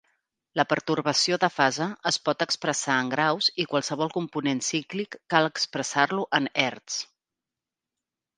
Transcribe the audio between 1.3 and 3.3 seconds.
de fase es pot expressar en